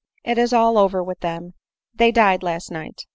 it 0.23 0.39
is 0.39 0.51
all 0.51 0.79
over 0.79 1.03
with 1.03 1.19
them, 1.19 1.53
they 1.93 2.11
died 2.11 2.41
last 2.41 2.71
night." 2.71 3.05